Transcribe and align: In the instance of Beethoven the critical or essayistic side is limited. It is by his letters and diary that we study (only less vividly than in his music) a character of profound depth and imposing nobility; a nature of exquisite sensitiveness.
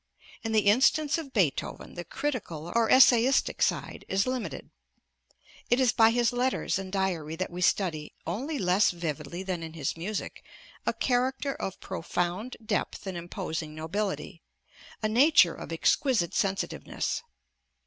In 0.41 0.51
the 0.51 0.61
instance 0.61 1.19
of 1.19 1.31
Beethoven 1.31 1.93
the 1.93 2.03
critical 2.03 2.71
or 2.75 2.89
essayistic 2.89 3.61
side 3.61 4.03
is 4.07 4.25
limited. 4.25 4.71
It 5.69 5.79
is 5.79 5.91
by 5.91 6.09
his 6.09 6.33
letters 6.33 6.79
and 6.79 6.91
diary 6.91 7.35
that 7.35 7.51
we 7.51 7.61
study 7.61 8.15
(only 8.25 8.57
less 8.57 8.89
vividly 8.89 9.43
than 9.43 9.61
in 9.61 9.73
his 9.73 9.95
music) 9.95 10.43
a 10.87 10.93
character 10.93 11.53
of 11.53 11.79
profound 11.81 12.57
depth 12.65 13.05
and 13.05 13.15
imposing 13.15 13.75
nobility; 13.75 14.41
a 15.03 15.07
nature 15.07 15.53
of 15.53 15.71
exquisite 15.71 16.33
sensitiveness. 16.33 17.21